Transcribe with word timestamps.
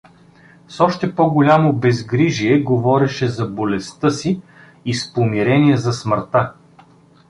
С 0.67 0.79
още 0.79 1.15
по-голямо 1.15 1.73
безгрижие 1.73 2.59
говореше 2.59 3.27
за 3.27 3.47
болестта 3.47 4.09
си 4.09 4.41
и 4.85 4.93
с 4.93 5.13
помирение 5.13 5.77
за 5.77 5.93
смъртта. 5.93 6.53